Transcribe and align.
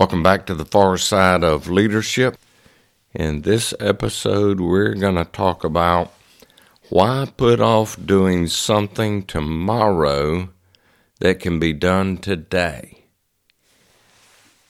Welcome 0.00 0.22
back 0.22 0.46
to 0.46 0.54
the 0.54 0.64
far 0.64 0.96
side 0.96 1.44
of 1.44 1.68
leadership. 1.68 2.38
In 3.12 3.42
this 3.42 3.74
episode, 3.78 4.58
we're 4.58 4.94
going 4.94 5.16
to 5.16 5.26
talk 5.26 5.62
about 5.62 6.10
why 6.88 7.30
put 7.36 7.60
off 7.60 7.98
doing 8.02 8.46
something 8.46 9.24
tomorrow 9.24 10.48
that 11.18 11.40
can 11.40 11.58
be 11.58 11.74
done 11.74 12.16
today. 12.16 13.04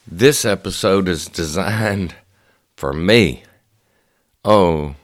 This 0.05 0.43
episode 0.43 1.07
is 1.07 1.27
designed 1.27 2.15
for 2.75 2.91
me. 2.91 3.45
Oh, 4.43 4.95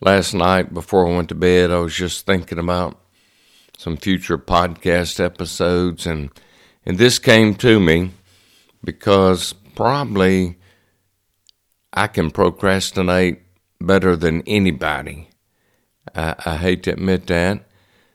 last 0.00 0.34
night 0.34 0.72
before 0.72 1.08
I 1.08 1.16
went 1.16 1.30
to 1.30 1.34
bed, 1.34 1.72
I 1.72 1.80
was 1.80 1.96
just 1.96 2.26
thinking 2.26 2.60
about 2.60 2.96
some 3.76 3.96
future 3.96 4.38
podcast 4.38 5.18
episodes, 5.18 6.06
and, 6.06 6.30
and 6.86 6.96
this 6.96 7.18
came 7.18 7.56
to 7.56 7.80
me 7.80 8.12
because 8.82 9.52
probably 9.74 10.56
I 11.92 12.06
can 12.06 12.30
procrastinate 12.30 13.40
better 13.80 14.16
than 14.16 14.42
anybody. 14.46 15.28
I, 16.14 16.34
I, 16.44 16.56
hate 16.56 16.82
to 16.84 16.92
admit 16.92 17.26
that. 17.28 17.66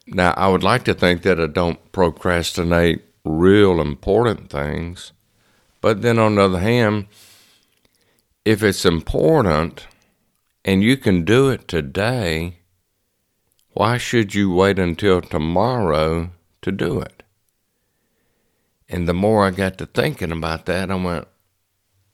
Now, 0.07 0.33
I 0.37 0.47
would 0.47 0.63
like 0.63 0.83
to 0.85 0.93
think 0.93 1.23
that 1.23 1.39
I 1.39 1.47
don't 1.47 1.91
procrastinate 1.91 3.03
real 3.23 3.81
important 3.81 4.49
things, 4.49 5.11
but 5.81 6.01
then 6.01 6.20
on 6.20 6.35
the 6.35 6.43
other 6.43 6.59
hand, 6.59 7.07
if 8.43 8.61
it's 8.61 8.85
important 8.85 9.87
and 10.63 10.84
you 10.84 10.97
can 10.97 11.25
do 11.25 11.49
it 11.49 11.67
today, 11.67 12.57
why 13.71 13.97
should 13.97 14.34
you 14.35 14.53
wait 14.53 14.79
until 14.79 15.21
tomorrow 15.21 16.31
to 16.61 16.71
do 16.71 16.99
it? 16.99 17.14
And 18.88 19.07
the 19.07 19.13
more 19.13 19.45
I 19.45 19.52
got 19.52 19.77
to 19.80 19.85
thinking 19.85 20.31
about 20.31 20.66
that, 20.67 20.91
I 20.91 20.95
went, 20.95 21.27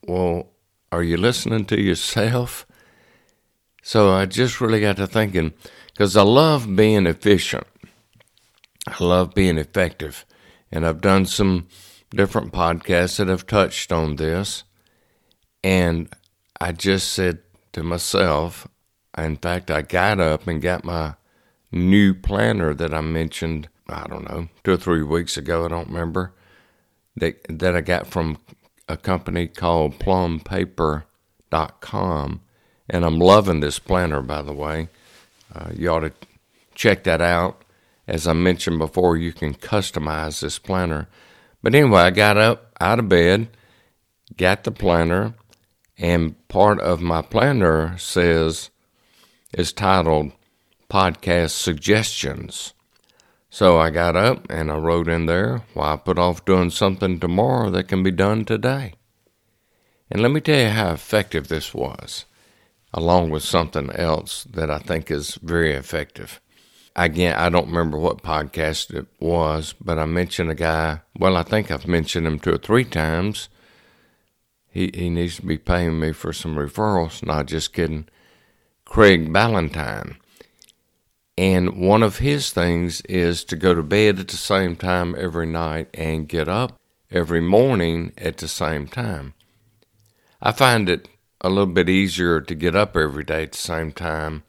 well, 0.08 0.48
are 0.92 1.04
you 1.04 1.18
listening 1.18 1.66
to 1.66 1.80
yourself? 1.80 2.66
So 3.84 4.12
I 4.12 4.26
just 4.26 4.62
really 4.62 4.80
got 4.80 4.98
to 4.98 5.08
thinking, 5.08 5.54
because 5.88 6.16
I 6.16 6.22
love 6.22 6.76
being 6.76 7.08
efficient. 7.08 7.68
I 8.88 9.04
love 9.04 9.34
being 9.34 9.58
effective. 9.58 10.26
And 10.72 10.86
I've 10.86 11.02
done 11.02 11.26
some 11.26 11.68
different 12.10 12.54
podcasts 12.54 13.18
that 13.18 13.28
have 13.28 13.48
touched 13.48 13.92
on 13.92 14.16
this. 14.16 14.64
And 15.64 16.10
I 16.60 16.72
just 16.72 17.12
said 17.12 17.40
to 17.74 17.84
myself, 17.84 18.68
in 19.18 19.36
fact, 19.38 19.70
I 19.70 19.82
got 19.82 20.20
up 20.20 20.48
and 20.48 20.62
got 20.62 20.86
my 20.86 21.16
new 21.72 22.14
planner 22.14 22.74
that 22.74 22.94
I 22.94 23.02
mentioned, 23.02 23.68
I 23.90 24.08
don't 24.08 24.30
know, 24.30 24.48
two 24.64 24.72
or 24.72 24.78
three 24.78 25.04
weeks 25.04 25.38
ago, 25.38 25.66
I 25.66 25.68
don't 25.68 25.90
remember 25.90 26.34
that 27.16 27.46
that 27.50 27.76
I 27.76 27.82
got 27.82 28.08
from 28.08 28.38
a 28.88 28.98
company 28.98 29.48
called 29.48 30.00
plumpaper.com 30.00 32.42
and 32.90 33.06
I'm 33.06 33.20
loving 33.20 33.60
this 33.60 33.78
planner 33.80 34.22
by 34.22 34.42
the 34.42 34.54
way. 34.54 34.90
Uh, 35.54 35.72
you 35.76 35.90
ought 35.90 36.00
to 36.02 36.14
check 36.76 37.04
that 37.04 37.22
out. 37.22 37.64
As 38.08 38.28
I 38.28 38.34
mentioned 38.34 38.80
before, 38.80 39.16
you 39.16 39.32
can 39.32 39.54
customize 39.54 40.42
this 40.42 40.60
planner. 40.60 41.08
But 41.62 41.76
anyway, 41.76 42.02
I 42.02 42.10
got 42.10 42.38
up 42.38 42.72
out 42.82 43.00
of 43.00 43.10
bed, 43.10 43.48
got 44.36 44.64
the 44.64 44.72
planner, 44.72 45.36
and 45.98 46.48
part 46.48 46.80
of 46.80 47.02
my 47.02 47.22
planner 47.22 47.98
says 47.98 48.72
is 49.54 49.72
titled 49.72 50.32
Podcast 50.90 51.52
Suggestions. 51.52 52.74
So 53.54 53.78
I 53.78 53.90
got 53.90 54.16
up 54.16 54.50
and 54.50 54.72
I 54.72 54.78
wrote 54.78 55.10
in 55.10 55.26
there, 55.26 55.64
why 55.74 55.98
put 55.98 56.18
off 56.18 56.46
doing 56.46 56.70
something 56.70 57.20
tomorrow 57.20 57.70
that 57.72 57.90
can 57.90 58.02
be 58.02 58.10
done 58.10 58.46
today? 58.46 58.94
And 60.10 60.22
let 60.22 60.32
me 60.32 60.40
tell 60.40 60.58
you 60.58 60.70
how 60.70 60.94
effective 60.94 61.50
this 61.50 61.74
was, 61.74 62.24
along 62.94 63.30
with 63.30 63.44
something 63.44 63.90
else 63.92 64.46
that 64.46 64.72
I 64.72 64.80
think 64.80 65.12
is 65.12 65.36
very 65.36 65.74
effective. 65.74 66.40
Again, 66.96 67.36
I 67.36 67.50
don't 67.50 67.68
remember 67.68 67.98
what 67.98 68.24
podcast 68.24 68.96
it 68.96 69.08
was, 69.20 69.74
but 69.82 70.00
I 70.00 70.06
mentioned 70.06 70.50
a 70.50 70.56
guy, 70.56 71.02
well, 71.20 71.36
I 71.36 71.44
think 71.44 71.70
I've 71.70 71.88
mentioned 71.90 72.28
him 72.28 72.40
two 72.40 72.54
or 72.54 72.58
three 72.58 72.86
times. 72.86 73.50
He, 74.70 74.92
he 74.94 75.10
needs 75.10 75.36
to 75.36 75.46
be 75.46 75.58
paying 75.58 76.00
me 76.00 76.14
for 76.14 76.32
some 76.32 76.56
referrals, 76.56 77.22
not 77.26 77.48
just 77.48 77.74
kidding. 77.74 78.08
Craig 78.86 79.34
Ballantyne. 79.34 80.16
And 81.42 81.76
one 81.76 82.04
of 82.04 82.20
his 82.20 82.52
things 82.52 83.02
is 83.10 83.44
to 83.46 83.56
go 83.56 83.74
to 83.74 83.82
bed 83.82 84.20
at 84.20 84.28
the 84.28 84.38
same 84.38 84.76
time 84.76 85.16
every 85.18 85.48
night 85.48 85.90
and 85.92 86.30
get 86.30 86.48
up 86.48 86.80
every 87.10 87.42
morning 87.42 88.14
at 88.16 88.38
the 88.38 88.48
same 88.48 88.86
time. 88.86 89.34
I 90.40 90.52
find 90.52 90.88
it 90.88 91.08
a 91.42 91.50
little 91.50 91.66
bit 91.74 91.90
easier 91.90 92.42
to 92.42 92.54
get 92.54 92.76
up 92.76 92.96
every 92.96 93.24
day 93.24 93.42
at 93.42 93.54
the 93.54 93.58
same 93.58 93.92
time 93.92 94.44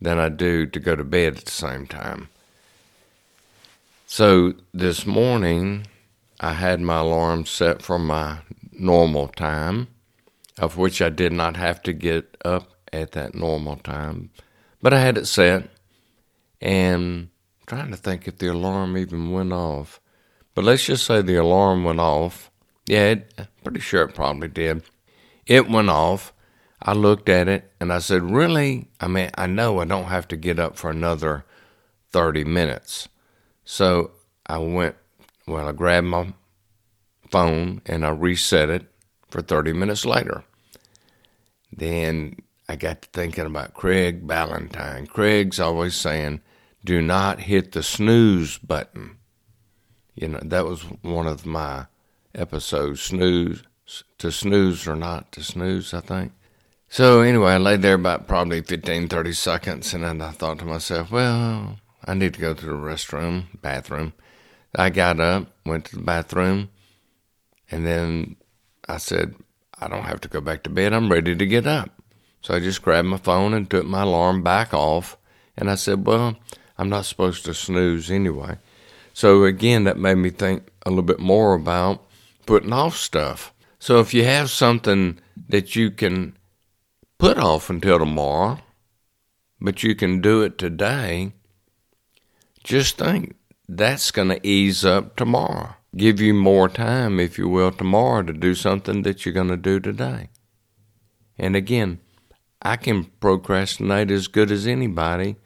than 0.00 0.18
I 0.18 0.30
do 0.30 0.64
to 0.64 0.80
go 0.80 0.96
to 0.96 1.04
bed 1.04 1.36
at 1.36 1.44
the 1.44 1.50
same 1.50 1.86
time. 1.86 2.30
So 4.06 4.54
this 4.72 5.04
morning, 5.04 5.88
I 6.40 6.54
had 6.54 6.80
my 6.80 7.00
alarm 7.00 7.44
set 7.44 7.82
for 7.82 7.98
my 7.98 8.38
normal 8.72 9.28
time, 9.28 9.88
of 10.58 10.78
which 10.78 11.02
I 11.02 11.10
did 11.10 11.34
not 11.34 11.58
have 11.58 11.82
to 11.82 11.92
get 11.92 12.38
up 12.46 12.70
at 12.94 13.12
that 13.12 13.34
normal 13.34 13.76
time, 13.76 14.30
but 14.80 14.94
I 14.94 15.00
had 15.00 15.18
it 15.18 15.26
set 15.26 15.68
and 16.60 17.28
trying 17.66 17.90
to 17.90 17.96
think 17.96 18.26
if 18.26 18.38
the 18.38 18.48
alarm 18.48 18.96
even 18.96 19.30
went 19.30 19.52
off. 19.52 20.00
But 20.54 20.64
let's 20.64 20.84
just 20.84 21.06
say 21.06 21.22
the 21.22 21.36
alarm 21.36 21.84
went 21.84 22.00
off. 22.00 22.50
Yeah, 22.86 23.10
it, 23.10 23.34
I'm 23.38 23.46
pretty 23.62 23.80
sure 23.80 24.02
it 24.02 24.14
probably 24.14 24.48
did. 24.48 24.82
It 25.46 25.68
went 25.68 25.90
off. 25.90 26.32
I 26.82 26.92
looked 26.92 27.28
at 27.28 27.48
it 27.48 27.70
and 27.80 27.92
I 27.92 27.98
said, 27.98 28.22
Really? 28.22 28.88
I 29.00 29.06
mean, 29.06 29.30
I 29.36 29.46
know 29.46 29.80
I 29.80 29.84
don't 29.84 30.04
have 30.04 30.28
to 30.28 30.36
get 30.36 30.58
up 30.58 30.76
for 30.76 30.90
another 30.90 31.44
30 32.12 32.44
minutes. 32.44 33.08
So 33.64 34.12
I 34.46 34.58
went, 34.58 34.96
well, 35.46 35.68
I 35.68 35.72
grabbed 35.72 36.06
my 36.06 36.32
phone 37.30 37.82
and 37.86 38.04
I 38.04 38.10
reset 38.10 38.70
it 38.70 38.86
for 39.30 39.42
30 39.42 39.72
minutes 39.72 40.04
later. 40.04 40.42
Then 41.72 42.36
I 42.68 42.76
got 42.76 43.02
to 43.02 43.08
thinking 43.12 43.46
about 43.46 43.74
Craig 43.74 44.26
Ballantyne. 44.26 45.06
Craig's 45.06 45.60
always 45.60 45.94
saying, 45.94 46.40
do 46.84 47.02
not 47.02 47.40
hit 47.40 47.72
the 47.72 47.82
snooze 47.82 48.58
button. 48.58 49.18
You 50.14 50.28
know, 50.28 50.40
that 50.42 50.66
was 50.66 50.82
one 51.02 51.26
of 51.26 51.46
my 51.46 51.86
episodes, 52.34 53.02
snooze, 53.02 53.62
to 54.18 54.30
snooze 54.30 54.86
or 54.86 54.96
not 54.96 55.32
to 55.32 55.42
snooze, 55.42 55.92
I 55.94 56.00
think. 56.00 56.32
So 56.88 57.20
anyway, 57.20 57.52
I 57.52 57.58
laid 57.58 57.82
there 57.82 57.94
about 57.94 58.26
probably 58.26 58.62
15, 58.62 59.08
30 59.08 59.32
seconds, 59.32 59.94
and 59.94 60.04
then 60.04 60.20
I 60.20 60.30
thought 60.30 60.58
to 60.58 60.64
myself, 60.64 61.10
well, 61.10 61.78
I 62.04 62.14
need 62.14 62.34
to 62.34 62.40
go 62.40 62.54
to 62.54 62.66
the 62.66 62.72
restroom, 62.72 63.44
bathroom. 63.60 64.12
I 64.74 64.90
got 64.90 65.20
up, 65.20 65.46
went 65.64 65.86
to 65.86 65.96
the 65.96 66.02
bathroom, 66.02 66.70
and 67.70 67.86
then 67.86 68.36
I 68.88 68.96
said, 68.96 69.34
I 69.78 69.88
don't 69.88 70.04
have 70.04 70.20
to 70.22 70.28
go 70.28 70.40
back 70.40 70.62
to 70.64 70.70
bed. 70.70 70.92
I'm 70.92 71.10
ready 71.10 71.34
to 71.34 71.46
get 71.46 71.66
up. 71.66 72.02
So 72.42 72.54
I 72.54 72.60
just 72.60 72.82
grabbed 72.82 73.08
my 73.08 73.16
phone 73.18 73.54
and 73.54 73.70
took 73.70 73.86
my 73.86 74.02
alarm 74.02 74.42
back 74.42 74.74
off. 74.74 75.16
And 75.56 75.70
I 75.70 75.74
said, 75.74 76.06
well, 76.06 76.36
I'm 76.80 76.88
not 76.88 77.04
supposed 77.04 77.44
to 77.44 77.52
snooze 77.52 78.10
anyway. 78.10 78.56
So 79.12 79.44
again, 79.44 79.84
that 79.84 79.98
made 79.98 80.14
me 80.14 80.30
think 80.30 80.68
a 80.86 80.88
little 80.88 81.02
bit 81.04 81.20
more 81.20 81.52
about 81.52 82.02
putting 82.46 82.72
off 82.72 82.96
stuff. 82.96 83.52
So 83.78 84.00
if 84.00 84.14
you 84.14 84.24
have 84.24 84.48
something 84.48 85.18
that 85.50 85.76
you 85.76 85.90
can 85.90 86.38
put 87.18 87.36
off 87.36 87.68
until 87.68 87.98
tomorrow, 87.98 88.60
but 89.60 89.82
you 89.82 89.94
can 89.94 90.22
do 90.22 90.40
it 90.40 90.56
today, 90.56 91.34
just 92.64 92.96
think 92.96 93.36
that's 93.68 94.10
going 94.10 94.28
to 94.28 94.46
ease 94.46 94.82
up 94.82 95.16
tomorrow. 95.16 95.74
Give 95.94 96.18
you 96.18 96.32
more 96.32 96.70
time, 96.70 97.20
if 97.20 97.36
you 97.36 97.46
will, 97.46 97.72
tomorrow 97.72 98.22
to 98.22 98.32
do 98.32 98.54
something 98.54 99.02
that 99.02 99.26
you're 99.26 99.34
going 99.34 99.48
to 99.48 99.58
do 99.58 99.80
today. 99.80 100.30
And 101.36 101.54
again, 101.54 102.00
I 102.62 102.76
can 102.76 103.04
procrastinate 103.20 104.10
as 104.10 104.28
good 104.28 104.50
as 104.50 104.66
anybody 104.66 105.36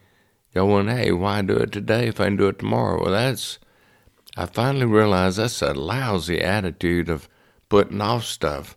going, 0.55 0.89
hey, 0.89 1.11
why 1.13 1.43
do 1.43 1.57
it 1.57 1.73
today 1.73 2.07
if 2.07 2.21
I 2.21 2.27
can 2.27 2.37
do 2.37 2.49
it 2.49 2.61
tomorrow? 2.61 3.03
Well, 3.03 3.13
that's, 3.13 3.59
I 4.37 4.47
finally 4.47 4.87
realized 4.87 5.39
that's 5.39 5.61
a 5.61 5.75
lousy 5.75 6.41
attitude 6.41 7.09
of 7.09 7.29
putting 7.69 8.01
off 8.01 8.25
stuff. 8.25 8.77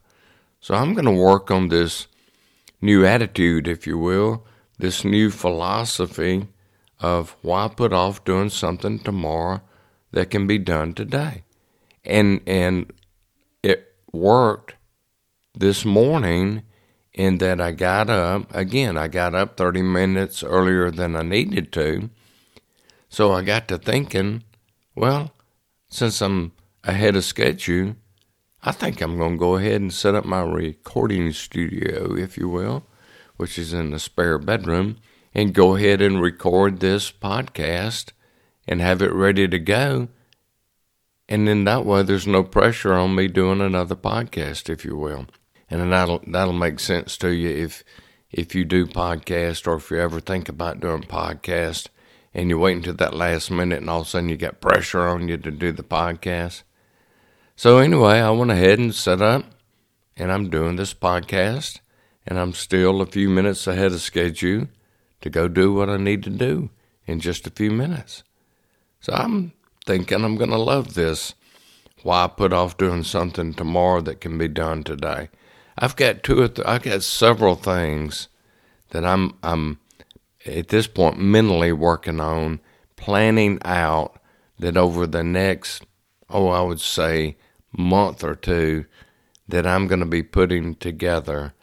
So 0.59 0.73
I'm 0.73 0.93
going 0.93 1.05
to 1.05 1.11
work 1.11 1.51
on 1.51 1.69
this 1.69 2.07
new 2.81 3.05
attitude, 3.05 3.67
if 3.67 3.85
you 3.85 3.97
will, 3.97 4.45
this 4.79 5.05
new 5.05 5.29
philosophy 5.29 6.47
of 6.99 7.35
why 7.41 7.67
put 7.67 7.93
off 7.93 8.25
doing 8.25 8.49
something 8.49 8.99
tomorrow 8.99 9.61
that 10.11 10.31
can 10.31 10.47
be 10.47 10.57
done 10.57 10.93
today. 10.93 11.43
And, 12.03 12.41
and 12.47 12.91
it 13.61 13.93
worked 14.11 14.75
this 15.53 15.85
morning 15.85 16.63
in 17.17 17.39
that 17.39 17.59
I 17.59 17.71
got 17.71 18.09
up. 18.09 18.53
Again, 18.55 18.95
I 18.95 19.07
got 19.07 19.33
up 19.33 19.57
30 19.57 19.81
minutes 19.81 20.43
earlier 20.43 20.91
than 20.91 21.15
I 21.15 21.23
needed 21.23 21.73
to. 21.73 22.11
So 23.09 23.33
I 23.33 23.41
got 23.41 23.67
to 23.69 23.79
thinking, 23.79 24.43
well, 24.95 25.33
since 25.89 26.21
I'm 26.21 26.51
ahead 26.83 27.15
of 27.15 27.25
schedule, 27.25 27.95
I 28.61 28.71
think 28.71 29.01
I'm 29.01 29.17
going 29.17 29.33
to 29.33 29.39
go 29.39 29.55
ahead 29.55 29.81
and 29.81 29.91
set 29.91 30.13
up 30.13 30.25
my 30.25 30.41
recording 30.41 31.33
studio, 31.33 32.15
if 32.15 32.37
you 32.37 32.49
will, 32.49 32.85
which 33.35 33.57
is 33.57 33.73
in 33.73 33.89
the 33.89 33.99
spare 33.99 34.37
bedroom, 34.37 34.97
and 35.33 35.55
go 35.55 35.75
ahead 35.75 36.01
and 36.01 36.21
record 36.21 36.79
this 36.79 37.11
podcast 37.11 38.11
and 38.67 38.79
have 38.79 39.01
it 39.01 39.11
ready 39.11 39.47
to 39.47 39.59
go. 39.59 40.09
And 41.27 41.47
then 41.47 41.63
that 41.63 41.83
way 41.83 42.03
there's 42.03 42.27
no 42.27 42.43
pressure 42.43 42.93
on 42.93 43.15
me 43.15 43.27
doing 43.27 43.59
another 43.59 43.95
podcast, 43.95 44.69
if 44.69 44.85
you 44.85 44.95
will. 44.95 45.25
And 45.69 45.91
that'll 45.91 46.21
that'll 46.27 46.53
make 46.53 46.79
sense 46.79 47.17
to 47.17 47.29
you 47.29 47.49
if 47.49 47.83
if 48.31 48.55
you 48.55 48.65
do 48.65 48.85
podcast 48.85 49.67
or 49.67 49.75
if 49.75 49.91
you 49.91 49.99
ever 49.99 50.19
think 50.19 50.49
about 50.49 50.79
doing 50.79 51.03
podcast 51.03 51.87
and 52.33 52.49
you 52.49 52.59
wait 52.59 52.77
until 52.77 52.93
that 52.93 53.13
last 53.13 53.49
minute 53.49 53.79
and 53.79 53.89
all 53.89 54.01
of 54.01 54.07
a 54.07 54.09
sudden 54.09 54.29
you 54.29 54.37
got 54.37 54.61
pressure 54.61 55.07
on 55.07 55.27
you 55.27 55.37
to 55.37 55.51
do 55.51 55.71
the 55.71 55.83
podcast. 55.83 56.63
So 57.55 57.79
anyway, 57.79 58.19
I 58.19 58.29
went 58.31 58.51
ahead 58.51 58.79
and 58.79 58.93
set 58.93 59.21
up 59.21 59.45
and 60.15 60.31
I'm 60.31 60.49
doing 60.49 60.75
this 60.75 60.93
podcast 60.93 61.79
and 62.25 62.37
I'm 62.37 62.53
still 62.53 63.01
a 63.01 63.05
few 63.05 63.29
minutes 63.29 63.65
ahead 63.67 63.93
of 63.93 64.01
schedule 64.01 64.67
to 65.21 65.29
go 65.29 65.47
do 65.47 65.73
what 65.73 65.89
I 65.89 65.97
need 65.97 66.23
to 66.23 66.29
do 66.29 66.69
in 67.05 67.19
just 67.19 67.47
a 67.47 67.51
few 67.51 67.71
minutes. 67.71 68.23
So 68.99 69.13
I'm 69.13 69.53
thinking 69.85 70.23
I'm 70.23 70.35
going 70.35 70.49
to 70.49 70.57
love 70.57 70.93
this. 70.93 71.33
Why 72.03 72.27
put 72.27 72.53
off 72.53 72.77
doing 72.77 73.03
something 73.03 73.53
tomorrow 73.53 74.01
that 74.01 74.21
can 74.21 74.37
be 74.37 74.47
done 74.47 74.83
today? 74.83 75.29
I've 75.77 75.95
got 75.95 76.23
two 76.23 76.41
or 76.41 76.47
th- 76.47 76.67
I've 76.67 76.83
got 76.83 77.03
several 77.03 77.55
things 77.55 78.27
that 78.89 79.05
I'm 79.05 79.35
I'm 79.43 79.79
at 80.45 80.69
this 80.69 80.87
point 80.87 81.19
mentally 81.19 81.71
working 81.71 82.19
on 82.19 82.59
planning 82.95 83.59
out 83.63 84.19
that 84.59 84.77
over 84.77 85.05
the 85.05 85.23
next 85.23 85.85
oh 86.29 86.47
I 86.47 86.61
would 86.61 86.79
say 86.79 87.37
month 87.71 88.23
or 88.23 88.35
two 88.35 88.85
that 89.47 89.65
I'm 89.67 89.87
going 89.87 89.99
to 89.99 90.05
be 90.05 90.23
putting 90.23 90.75
together 90.75 91.53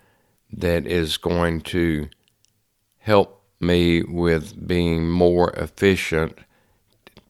that 0.52 0.86
is 0.86 1.16
going 1.16 1.60
to 1.62 2.08
help 2.98 3.42
me 3.60 4.02
with 4.02 4.66
being 4.66 5.10
more 5.10 5.50
efficient, 5.52 6.38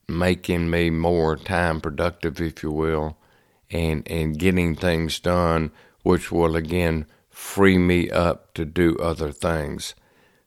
making 0.09 0.71
me 0.71 0.91
more 0.91 1.37
time 1.37 1.81
productive, 1.81 2.41
if 2.41 2.63
you 2.63 2.71
will, 2.71 3.17
and, 3.71 4.09
and 4.11 4.39
getting 4.39 4.77
things 4.77 5.19
done, 5.19 5.71
which 6.05 6.31
will 6.31 6.55
again 6.55 7.07
free 7.29 7.77
me 7.77 8.09
up 8.09 8.55
to 8.55 8.65
do 8.65 8.97
other 8.99 9.33
things. 9.33 9.97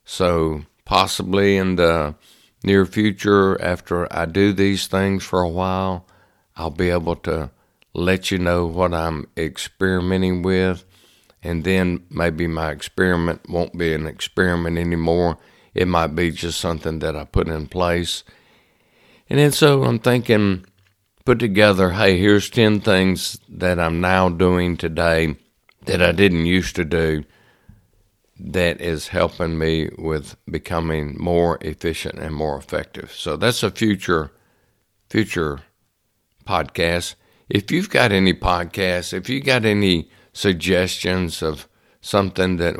So, 0.05 0.63
possibly 0.85 1.57
in 1.57 1.75
the 1.75 2.15
near 2.63 2.85
future, 2.85 3.61
after 3.61 4.11
I 4.11 4.25
do 4.25 4.53
these 4.53 4.87
things 4.87 5.25
for 5.25 5.41
a 5.41 5.49
while, 5.49 6.07
I'll 6.55 6.69
be 6.69 6.89
able 6.89 7.17
to 7.17 7.51
let 7.93 8.31
you 8.31 8.37
know 8.37 8.65
what 8.65 8.93
I'm 8.93 9.27
experimenting 9.35 10.41
with 10.41 10.85
and 11.43 11.63
then 11.63 12.03
maybe 12.09 12.47
my 12.47 12.71
experiment 12.71 13.49
won't 13.49 13.77
be 13.77 13.93
an 13.93 14.07
experiment 14.07 14.77
anymore. 14.77 15.37
It 15.73 15.87
might 15.87 16.15
be 16.15 16.31
just 16.31 16.59
something 16.59 16.99
that 16.99 17.15
I 17.15 17.23
put 17.25 17.47
in 17.47 17.67
place. 17.67 18.23
And 19.29 19.39
then 19.39 19.51
so 19.51 19.83
I'm 19.83 19.99
thinking, 19.99 20.65
put 21.25 21.39
together, 21.39 21.91
hey, 21.91 22.17
here's 22.17 22.49
10 22.49 22.81
things 22.81 23.39
that 23.49 23.79
I'm 23.79 24.01
now 24.01 24.29
doing 24.29 24.77
today 24.77 25.35
that 25.87 26.01
I 26.01 26.11
didn't 26.11 26.45
used 26.45 26.75
to 26.75 26.85
do 26.85 27.23
that 28.39 28.79
is 28.79 29.07
helping 29.07 29.57
me 29.57 29.89
with 29.97 30.35
becoming 30.49 31.15
more 31.19 31.57
efficient 31.61 32.19
and 32.19 32.35
more 32.35 32.57
effective. 32.57 33.11
So 33.11 33.35
that's 33.35 33.63
a 33.63 33.71
future 33.71 34.31
future 35.09 35.61
podcast. 36.45 37.15
If 37.49 37.71
you've 37.71 37.89
got 37.89 38.11
any 38.11 38.33
podcasts, 38.33 39.13
if 39.13 39.29
you 39.29 39.41
got 39.41 39.65
any 39.65 40.09
suggestions 40.33 41.41
of 41.41 41.67
something 42.01 42.57
that 42.57 42.75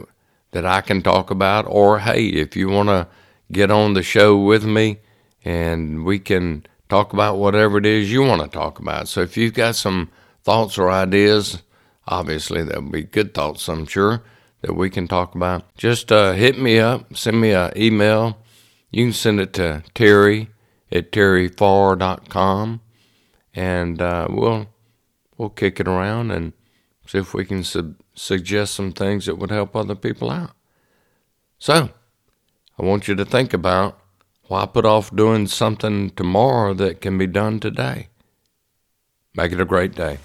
that 0.52 0.66
I 0.66 0.82
can 0.82 1.02
talk 1.02 1.32
about, 1.32 1.66
or 1.68 2.00
hey, 2.00 2.28
if 2.28 2.56
you 2.56 2.70
want 2.70 2.90
to 2.90 3.08
get 3.52 3.72
on 3.72 3.94
the 3.94 4.04
show 4.04 4.38
with 4.38 4.66
me 4.66 5.00
and 5.44 6.04
we 6.06 6.20
can 6.20 6.66
talk 6.90 7.14
about 7.14 7.38
whatever 7.38 7.78
it 7.78 7.86
is 7.86 8.12
you 8.12 8.22
want 8.22 8.42
to 8.42 8.48
talk 8.48 8.80
about. 8.80 9.08
So 9.08 9.22
if 9.22 9.38
you've 9.38 9.54
got 9.54 9.76
some 9.76 10.10
thoughts 10.44 10.78
or 10.78 10.90
ideas, 10.90 11.62
obviously 12.08 12.64
there'll 12.64 12.82
be 12.90 13.04
good 13.04 13.34
thoughts, 13.34 13.68
I'm 13.68 13.86
sure, 13.86 14.24
that 14.62 14.74
we 14.74 14.90
can 14.90 15.08
talk 15.08 15.36
about. 15.36 15.76
Just 15.76 16.12
uh, 16.12 16.34
hit 16.34 16.58
me 16.58 16.80
up, 16.80 17.16
send 17.16 17.40
me 17.40 17.52
an 17.52 17.72
email. 17.76 18.38
You 18.92 19.06
can 19.06 19.14
send 19.14 19.40
it 19.40 19.54
to 19.54 19.84
Terry 19.94 20.50
at 20.92 21.12
terryfar.com, 21.12 22.82
and 23.54 24.02
uh, 24.02 24.28
we'll 24.30 24.68
we'll 25.38 25.50
kick 25.50 25.80
it 25.80 25.88
around 25.88 26.32
and 26.32 26.54
see 27.06 27.20
if 27.20 27.34
we 27.34 27.46
can 27.46 27.64
su- 27.64 27.96
suggest 28.16 28.74
some 28.74 28.92
things 28.92 29.26
that 29.26 29.38
would 29.38 29.52
help 29.52 29.76
other 29.76 29.96
people 29.96 30.32
out. 30.32 30.52
So, 31.60 31.90
I 32.78 32.84
want 32.84 33.08
you 33.08 33.16
to 33.16 33.26
think 33.26 33.54
about 33.54 34.00
why 34.48 34.66
put 34.66 34.86
off 34.86 35.16
doing 35.16 35.48
something 35.48 36.12
tomorrow 36.12 36.74
that 36.76 37.02
can 37.02 37.18
be 37.18 37.28
done 37.28 37.60
today. 37.60 38.08
Make 39.36 39.52
it 39.52 39.62
a 39.62 39.66
great 39.66 39.94
day. 39.94 40.20